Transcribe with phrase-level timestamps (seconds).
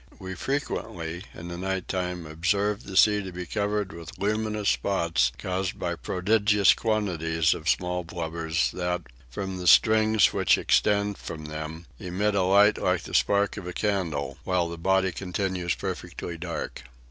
[0.17, 5.31] We frequently in the night time observed the sea to be covered with luminous spots
[5.37, 11.85] caused by prodigious quantities of small blubbers that, from the strings which extend from them,
[11.99, 16.81] emit a light like the blaze of a candle, while the body continues perfectly dark.